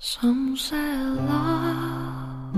[0.00, 2.54] Some say love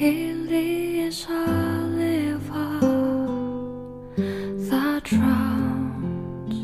[0.00, 1.44] it is a
[1.92, 2.80] river
[4.70, 6.56] that drowns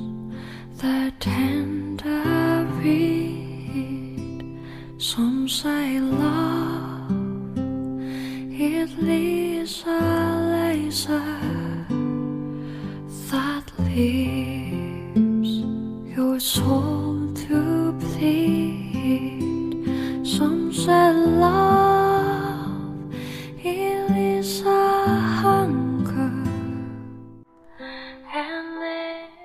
[0.81, 4.59] the tender reed.
[4.97, 7.13] Some say love
[8.51, 10.01] it is a
[10.81, 11.37] laser
[13.31, 15.59] that leaves
[16.17, 18.64] your soul to bleed.
[20.85, 22.69] Some say love
[23.65, 26.31] it is a hunger.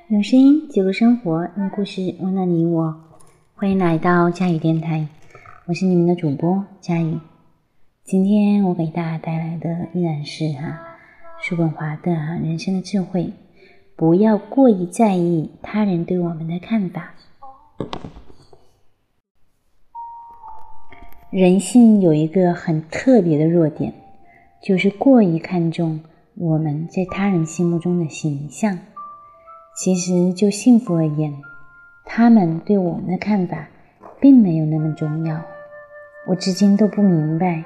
[0.10, 2.94] 用声音记录生活，用故事温暖你我。
[3.56, 5.08] 欢迎来到佳宇电台，
[5.66, 7.18] 我是你们的主播佳宇。
[8.04, 10.78] 今天我给大家带来的依然是哈
[11.42, 13.32] 叔本华的哈人生的智慧，
[13.96, 17.14] 不要过于在意他人对我们的看法。
[21.32, 23.94] 人性有一个很特别的弱点，
[24.64, 26.00] 就是过于看重
[26.36, 28.80] 我们在他人心目中的形象。
[29.78, 31.36] 其实就幸福而言，
[32.03, 33.68] 他们对我们的看法
[34.20, 35.40] 并没有那么重要。
[36.28, 37.64] 我至今都不明白，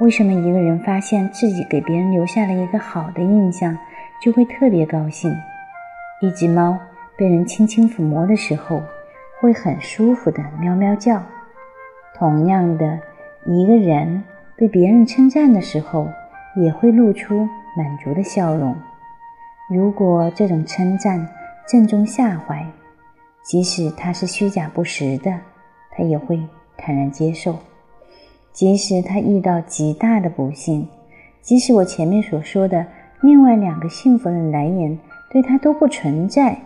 [0.00, 3.78] 为什么一个人发现自己给别人留下了一个好的印象，
[4.20, 5.32] 就会特别高兴。
[6.22, 6.76] 一只猫
[7.16, 8.82] 被人轻轻抚摸的时候，
[9.40, 11.22] 会很舒服的喵喵叫。
[12.18, 12.98] 同样的，
[13.44, 14.24] 一个人
[14.56, 16.08] 被别人称赞的时候，
[16.56, 18.74] 也会露出满足的笑容。
[19.68, 21.28] 如果这种称赞
[21.68, 22.66] 正中下怀，
[23.44, 25.30] 即使他是虚假不实的，
[25.90, 26.40] 他也会
[26.78, 27.54] 坦然接受。
[28.50, 30.88] 即使他遇到极大的不幸，
[31.42, 32.86] 即使我前面所说的
[33.20, 34.98] 另外两个幸福的来源
[35.30, 36.58] 对他都不存在，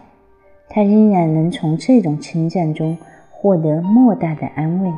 [0.68, 2.96] 他仍然能从这种称赞中
[3.32, 4.92] 获得莫大的安慰。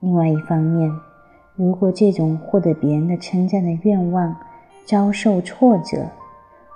[0.00, 0.90] 另外一方面，
[1.56, 4.34] 如果这种获得别人的称赞的愿望
[4.86, 6.06] 遭受挫折，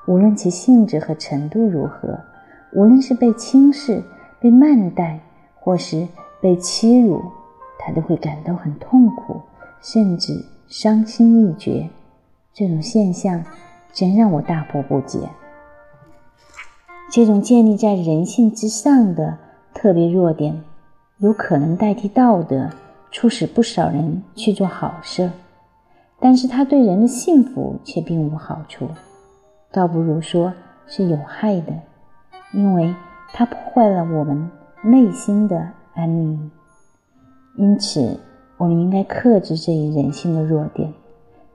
[0.06, 2.20] 无论其性质和程度如何，
[2.74, 4.02] 无论是被轻视、
[4.40, 5.18] 被慢待，
[5.58, 6.06] 或是
[6.42, 7.22] 被欺辱，
[7.78, 9.40] 他都会感到很痛苦，
[9.80, 11.88] 甚至伤心欲绝。
[12.52, 13.42] 这种现象
[13.94, 15.18] 真让我大惑不解。
[17.10, 19.38] 这种建立在人性之上的
[19.72, 20.62] 特别弱点，
[21.18, 22.68] 有可能代替道德。
[23.14, 25.30] 促使不少人去做好事，
[26.18, 28.88] 但是他对人的幸福却并无好处，
[29.70, 30.52] 倒不如说
[30.88, 31.72] 是有害的，
[32.52, 32.92] 因为
[33.32, 34.50] 它破坏了我们
[34.82, 36.50] 内心的安宁。
[37.56, 38.18] 因此，
[38.56, 40.92] 我们应该克制这一人性的弱点，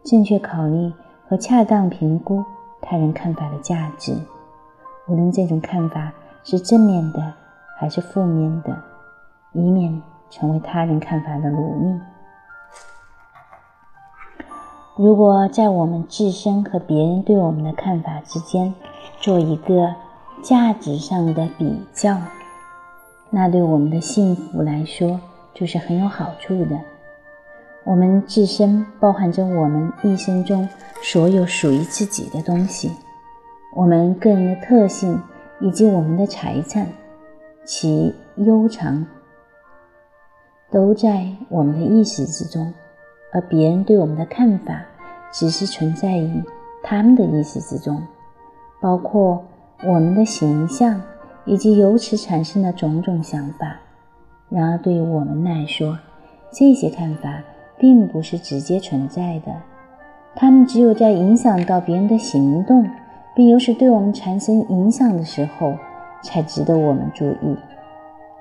[0.05, 0.89] 正确考虑
[1.27, 2.41] 和恰当评估
[2.81, 4.15] 他人看法的价值，
[5.09, 6.13] 无论这种看法
[6.45, 7.33] 是正面的
[7.77, 8.73] 还是负面的，
[9.51, 10.01] 以免。
[10.29, 11.99] 成为他人看法的奴隶。
[14.95, 18.73] 如果在我们自身和别人对我们的看法之间
[19.21, 19.95] 做一个
[20.43, 22.17] 价值上的比较，
[23.29, 25.21] 那对我们的幸福来说
[25.53, 26.77] 就是很有好处的。
[27.85, 30.67] 我们自身包含着我们一生中
[31.01, 32.91] 所有属于自己的东西，
[33.75, 35.21] 我们个人的特性
[35.61, 36.85] 以及我们的财产，
[37.63, 39.05] 其悠长。
[40.71, 42.71] 都在我们的意识之中，
[43.33, 44.85] 而别人对我们的看法
[45.31, 46.43] 只是存在于
[46.83, 47.99] 他们的意识之中，
[48.79, 49.43] 包括
[49.83, 51.01] 我们的形象
[51.45, 53.77] 以及由此产生的种种想法。
[54.47, 55.97] 然而，对于我们来说，
[56.51, 57.41] 这些看法
[57.79, 59.51] 并不是直接存在的，
[60.35, 62.87] 他们只有在影响到别人的行动，
[63.35, 65.73] 并由此对我们产生影响的时候，
[66.21, 67.57] 才值得我们注意。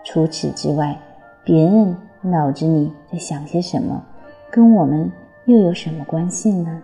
[0.04, 0.94] 除此之外，
[1.42, 1.96] 别人。
[2.22, 4.02] 脑子里在想些什么，
[4.50, 5.10] 跟我们
[5.46, 6.82] 又有什么关系呢？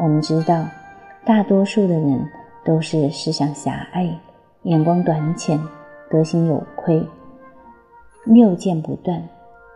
[0.00, 0.64] 我们知道，
[1.24, 2.28] 大多数的人
[2.64, 4.08] 都是思想狭隘、
[4.62, 5.60] 眼光短浅、
[6.10, 7.06] 德行有亏、
[8.24, 9.22] 谬见不断，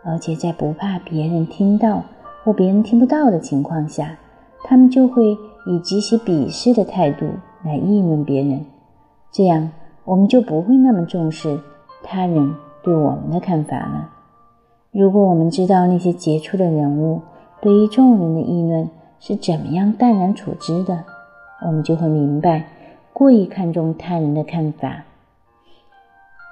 [0.03, 2.03] 而且在不怕别人听到
[2.43, 4.17] 或别人听不到的情况下，
[4.63, 5.37] 他们就会
[5.67, 7.27] 以极其鄙视的态度
[7.63, 8.65] 来议论别人。
[9.31, 9.69] 这样，
[10.05, 11.59] 我们就不会那么重视
[12.01, 14.09] 他人对我们的看法了。
[14.91, 17.21] 如果我们知道那些杰出的人物
[17.61, 18.89] 对于众人的议论
[19.19, 21.03] 是怎么样淡然处之的，
[21.65, 22.65] 我们就会明白，
[23.13, 25.03] 过于看重他人的看法，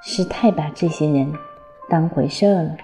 [0.03, 1.33] 是太把这些人
[1.89, 2.77] 当回事儿了。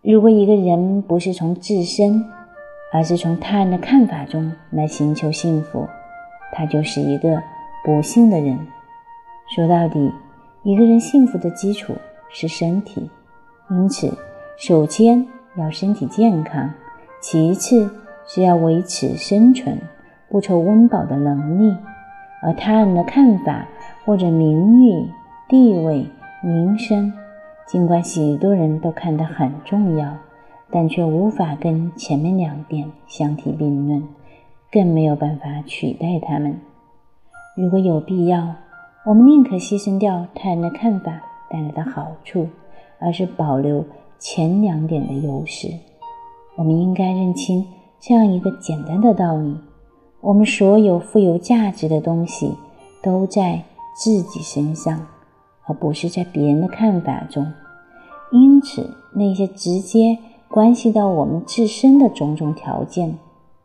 [0.00, 2.24] 如果一个人不是从自身，
[2.92, 5.86] 而是从他人的看法中来寻求幸福，
[6.52, 7.42] 他就是一个
[7.84, 8.58] 不幸的人。
[9.54, 10.10] 说到底，
[10.62, 11.92] 一个人幸福的基础
[12.30, 13.10] 是身体。
[13.70, 14.16] 因此，
[14.56, 15.26] 首先
[15.56, 16.70] 要身体健康，
[17.20, 17.90] 其次
[18.26, 19.78] 是要维持生存、
[20.28, 21.76] 不愁温饱的能力。
[22.42, 23.66] 而他人的看法
[24.04, 25.08] 或者名誉、
[25.48, 26.06] 地位、
[26.42, 27.12] 名声，
[27.66, 30.16] 尽管许多人都看得很重要，
[30.70, 34.04] 但却无法跟前面两点相提并论，
[34.70, 36.60] 更没有办法取代他们。
[37.56, 38.54] 如果有必要，
[39.04, 41.20] 我们宁可牺牲掉他人的看法
[41.50, 42.48] 带来的好处，
[43.00, 43.84] 而是保留
[44.18, 45.68] 前两点的优势。
[46.56, 47.66] 我们应该认清
[48.00, 49.56] 这样一个简单的道理。
[50.20, 52.54] 我们所有富有价值的东西，
[53.02, 53.62] 都在
[53.94, 55.06] 自己身上，
[55.66, 57.46] 而不是在别人的看法中。
[58.32, 63.16] 因此，那些直接关系到我们自身的种种条件，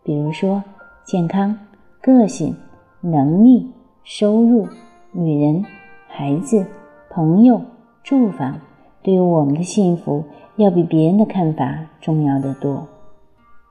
[0.04, 0.64] 比如说
[1.04, 1.58] 健康、
[2.00, 2.56] 个性、
[3.00, 3.72] 能力、
[4.04, 4.68] 收入、
[5.12, 5.66] 女人、
[6.08, 6.64] 孩子、
[7.10, 7.60] 朋友、
[8.04, 8.60] 住房，
[9.04, 10.24] 对于我们的幸福，
[10.58, 12.88] 要比别人的看法重要的多。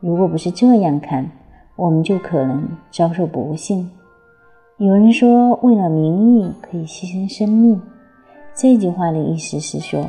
[0.01, 1.31] 如果不是这样看，
[1.77, 3.91] 我们就可能遭受不幸。
[4.79, 7.81] 有人说，为了名义可以牺牲生命。
[8.55, 10.07] 这句话的意思是说，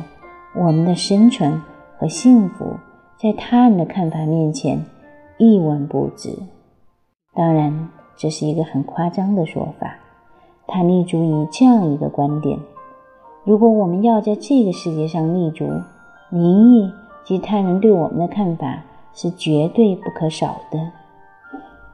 [0.56, 1.60] 我们的生存
[1.98, 2.76] 和幸福
[3.18, 4.84] 在他人的看法面前
[5.38, 6.30] 一文不值。
[7.34, 9.96] 当然，这是一个很夸张的说法。
[10.66, 12.58] 他立足于这样一个观点：
[13.44, 15.68] 如果我们要在这个世界上立足，
[16.28, 16.92] 名义
[17.24, 20.78] 及他人对我们的看法是绝对不可少的。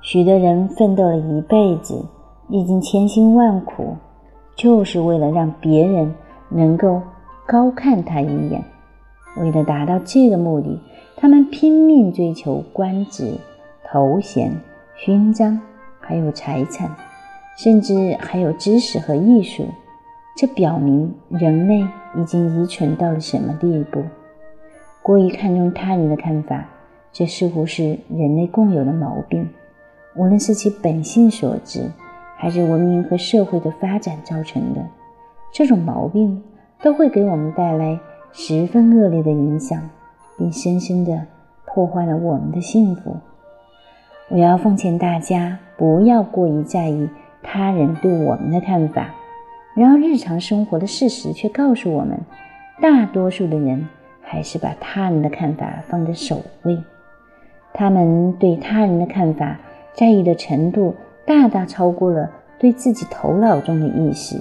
[0.03, 2.05] 许多人奋斗了一辈子，
[2.49, 3.97] 历经千辛万苦，
[4.55, 6.15] 就是为了让别人
[6.51, 7.01] 能够
[7.47, 8.63] 高看他一眼。
[9.39, 10.79] 为了达到这个目的，
[11.17, 13.33] 他们拼命追求官职、
[13.91, 14.53] 头衔、
[14.97, 15.59] 勋章，
[15.99, 16.95] 还有财产，
[17.57, 19.65] 甚至还有知识和艺术。
[20.39, 24.05] 这表明人类已经愚蠢到了什么地步？
[25.03, 26.65] 过于看重他人的看法，
[27.13, 29.49] 这似乎是人类共有的毛病。
[30.15, 31.91] 无论是其本性所致，
[32.37, 34.81] 还是文明和社会的发展造成的，
[35.51, 36.41] 这种毛病
[36.85, 37.99] 都会给我们带来
[38.31, 39.91] 十分恶劣的影响，
[40.37, 41.21] 并深深地
[41.67, 43.17] 破坏了我们的幸福。
[44.29, 47.09] 我要奉劝大家，不要过于在意
[47.43, 49.13] 他人对我们的看法。
[49.79, 52.19] 然而，日常生活的事实却告诉我们，
[52.83, 53.89] 大多数的人
[54.21, 56.77] 还是把他人的看法放在首位，
[57.73, 59.57] 他们对他人的看法。
[59.95, 60.95] 在意的程度
[61.25, 62.29] 大大超过了
[62.59, 64.37] 对自己头脑中的意识，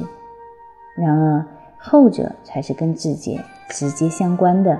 [0.95, 1.45] 然而
[1.77, 3.39] 后者才是跟自己
[3.69, 4.79] 直接相关的。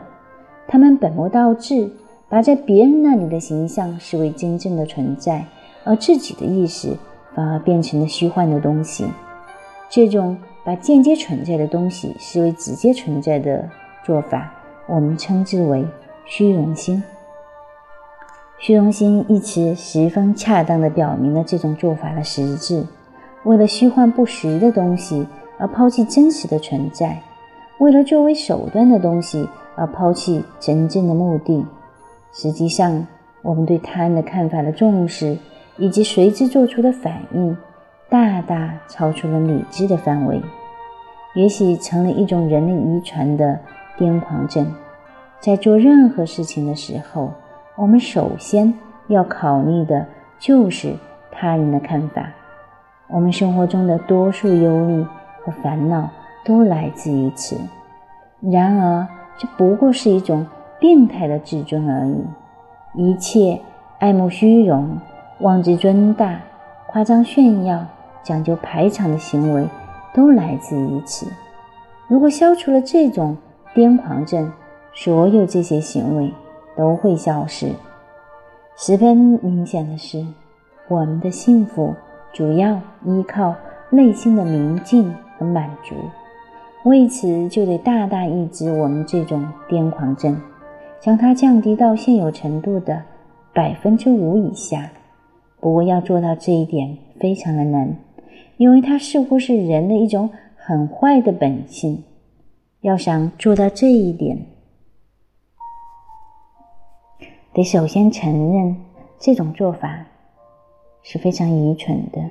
[0.67, 1.89] 他们本末倒置，
[2.29, 5.45] 把在别人那里的形象视为真正的存在，
[5.83, 6.95] 而自己的意识
[7.35, 9.05] 反而变成了虚幻的东西。
[9.89, 13.69] 这种把间接存在的东西视为直接存在的
[14.03, 14.51] 做法，
[14.87, 15.85] 我们称之为
[16.25, 17.01] 虚荣心。
[18.59, 22.85] 虚荣心一词十分恰当地表明了这种做法的实质：
[23.43, 25.25] 为了虚幻不实的东西
[25.57, 27.21] 而抛弃真实的存在，
[27.79, 31.65] 为了作为手段的东西而抛弃真正的目的。
[32.33, 33.05] 实际上，
[33.41, 35.37] 我们对他人的看法的重视
[35.77, 37.55] 以及随之做出的反应，
[38.09, 40.41] 大大超出了理智的范围，
[41.35, 43.59] 也许成了一种人类遗传的
[43.97, 44.65] 癫狂症。
[45.39, 47.31] 在做任何事情的时候，
[47.75, 48.73] 我们首先
[49.07, 50.05] 要考虑的
[50.39, 50.93] 就是
[51.31, 52.29] 他人的看法。
[53.07, 55.05] 我们生活中的多数忧虑
[55.43, 56.09] 和烦恼
[56.45, 57.57] 都来自于此。
[58.39, 60.45] 然而，这不过是一种
[60.79, 62.25] 病态的自尊而已。
[62.95, 63.59] 一切
[63.99, 64.97] 爱慕虚荣、
[65.39, 66.39] 妄自尊大、
[66.87, 67.85] 夸张炫耀、
[68.23, 69.67] 讲究排场的行为，
[70.13, 71.27] 都来自于此。
[72.07, 73.37] 如果消除了这种
[73.73, 74.51] 癫狂症，
[74.93, 76.33] 所有这些行为。
[76.77, 77.71] 都会消失。
[78.75, 80.23] 十分明显的是，
[80.87, 81.95] 我们的幸福
[82.31, 83.55] 主要依靠
[83.89, 85.95] 内心的宁静和满足。
[86.83, 90.39] 为此，就得大大抑制我们这种癫狂症，
[91.01, 93.01] 将它降低到现有程度的
[93.55, 94.91] 百分之五以下。
[95.59, 97.97] 不过，要做到这一点非常的难，
[98.57, 102.03] 因为它似乎是人的一种很坏的本性。
[102.81, 104.37] 要想做到这一点，
[107.53, 108.77] 得首先承认
[109.19, 110.05] 这种做法
[111.01, 112.21] 是非常愚蠢的。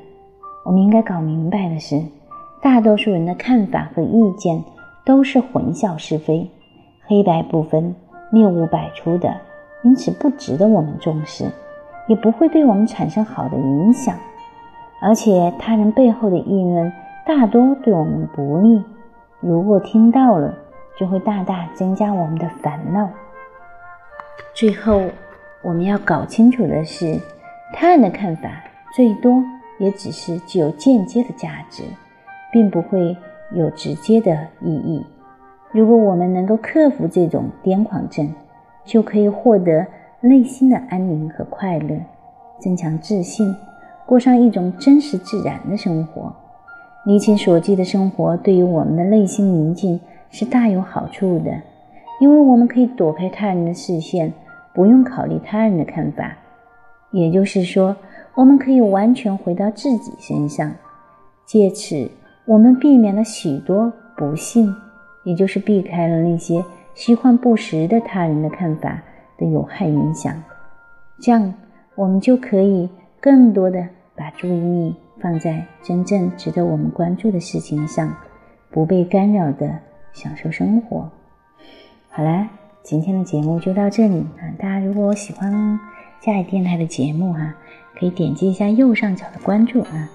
[0.65, 2.01] 我们应该搞明白的是，
[2.63, 4.63] 大多数人的看法和意见
[5.05, 6.49] 都是混淆是非、
[7.07, 7.95] 黑白不分、
[8.33, 9.37] 谬误百出的，
[9.83, 11.45] 因此不值得我们重视，
[12.07, 14.17] 也不会对我们产生好的影响。
[15.07, 16.93] 而且，他人背后的议论
[17.25, 18.83] 大多对我们不利，
[19.39, 20.53] 如果听到了，
[20.99, 23.09] 就会大大增加我们的烦恼。
[24.53, 25.01] 最后，
[25.63, 27.21] 我们要搞清楚的是，
[27.73, 28.51] 他人的看法
[28.97, 29.41] 最多
[29.79, 31.85] 也只是具有间接的价值，
[32.53, 33.17] 并不会
[33.53, 35.07] 有直接的意义。
[35.71, 38.29] 如果我们能够克服这种癫狂症，
[38.85, 39.87] 就可以获得
[40.21, 41.97] 内心的安宁和快乐，
[42.59, 43.55] 增强自信，
[44.07, 46.33] 过上一种真实自然的生活。
[47.05, 51.51] 离情所寄的生活对于我们的内心宁静是大有好处的，
[52.21, 54.33] 因为我们可以躲开他人的视线。
[54.75, 56.37] 不用考虑他人的看法，
[57.11, 57.97] 也就是说，
[58.35, 60.71] 我们可以完全回到自己身上，
[61.47, 62.11] 借此
[62.45, 64.77] 我们避免了许多不幸，
[65.25, 66.63] 也就是避开了那些
[66.95, 69.03] 虚幻不实的他人的看法
[69.39, 70.35] 的有害影响。
[71.23, 71.55] 这样，
[71.95, 72.87] 我们就可以
[73.27, 78.15] 更多的把注意力放在真正值得我们关注的事情上，
[78.71, 79.81] 不被干扰的
[80.13, 81.11] 享受生活。
[82.09, 82.47] 好了。
[82.85, 84.47] 今天的节目就到这里啊！
[84.61, 85.81] 大家如果喜欢
[86.21, 87.53] 嘉里电台的节目哈，
[87.99, 90.09] 可以点击一下右上角的关注啊。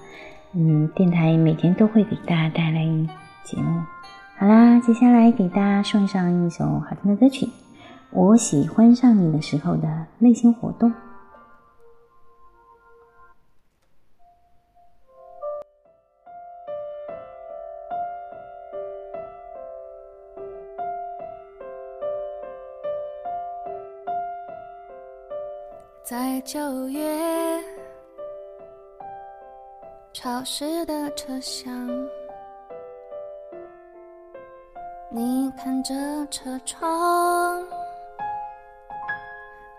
[0.54, 2.82] 嗯，电台每天都会给大家带来
[3.44, 3.82] 节目。
[4.38, 7.44] 好啦，接下来给大家送上一首好听的歌曲，
[8.10, 10.88] 《我喜欢上你的时候的内心活动》。
[26.04, 27.00] 在九月
[30.12, 31.72] 潮湿的车厢，
[35.10, 35.94] 你看着
[36.28, 37.62] 车窗，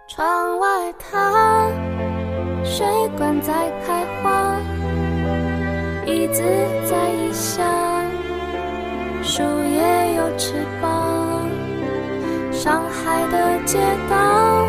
[0.07, 1.69] 窗外它
[2.63, 2.87] 水
[3.17, 4.57] 管在开花，
[6.05, 6.41] 椅子
[6.89, 7.67] 在异乡，
[9.21, 11.49] 树叶有翅膀，
[12.53, 13.77] 上海的街
[14.09, 14.62] 道。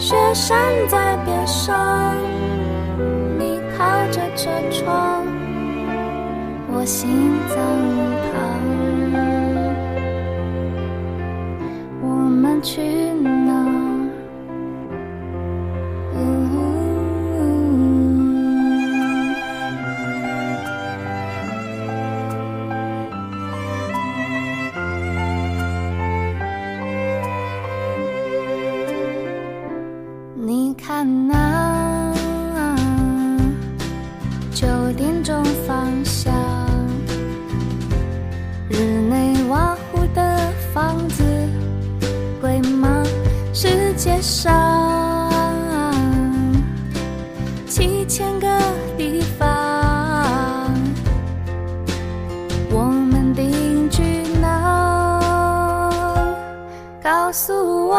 [0.00, 2.16] 雪山在边上，
[3.38, 5.26] 你靠着车窗，
[6.72, 7.58] 我心脏
[8.32, 8.40] 旁，
[12.00, 12.80] 我们去
[13.22, 13.39] 哪。
[48.38, 48.46] 个
[48.96, 49.46] 地方
[52.70, 54.02] 我们定居
[54.40, 55.90] 哪
[57.02, 57.98] 告诉我，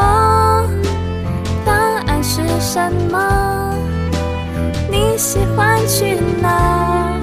[1.66, 2.80] 答案是什
[3.12, 3.76] 么？
[4.90, 7.18] 你喜欢去哪？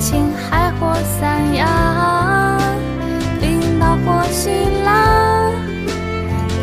[0.00, 2.58] 青海或三亚，
[3.40, 4.50] 冰岛或希
[4.84, 5.52] 腊，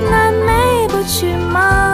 [0.09, 1.86] 南美不去吗？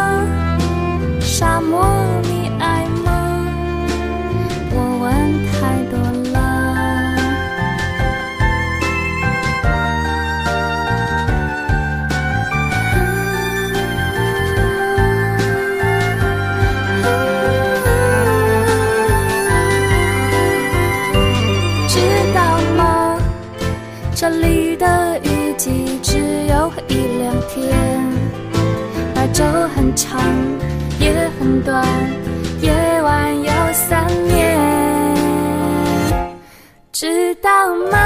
[29.96, 30.20] 长
[31.00, 31.86] 也很短，
[32.62, 32.72] 夜
[33.02, 34.60] 晚有三年，
[36.92, 37.50] 知道
[37.92, 37.98] 吗？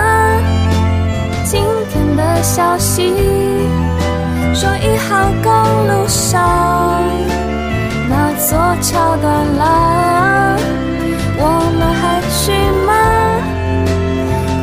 [1.46, 3.14] 今天的消息
[4.54, 5.52] 说一号公
[5.88, 7.04] 路上
[8.10, 10.58] 那座桥断了，
[11.40, 11.42] 我
[11.78, 12.52] 们还去
[12.86, 12.92] 吗？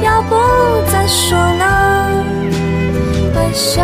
[0.03, 0.37] 要不
[0.93, 1.65] 再说呢？
[3.35, 3.81] 挥手。